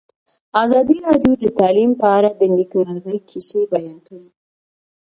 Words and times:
ازادي 0.63 0.97
راډیو 1.07 1.33
د 1.43 1.45
تعلیم 1.59 1.91
په 2.01 2.07
اړه 2.17 2.29
د 2.39 2.41
نېکمرغۍ 2.55 3.17
کیسې 3.29 3.61
بیان 3.73 3.97
کړې. 4.07 4.27